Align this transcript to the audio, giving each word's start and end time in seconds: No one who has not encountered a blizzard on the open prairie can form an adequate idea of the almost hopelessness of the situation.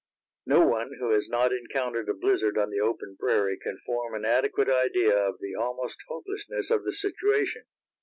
No 0.47 0.67
one 0.67 0.93
who 0.97 1.11
has 1.11 1.29
not 1.29 1.53
encountered 1.53 2.09
a 2.09 2.15
blizzard 2.15 2.57
on 2.57 2.71
the 2.71 2.79
open 2.79 3.17
prairie 3.19 3.59
can 3.59 3.77
form 3.85 4.15
an 4.15 4.25
adequate 4.25 4.67
idea 4.67 5.15
of 5.15 5.37
the 5.39 5.53
almost 5.53 5.99
hopelessness 6.07 6.71
of 6.71 6.83
the 6.85 6.93
situation. 6.93 7.65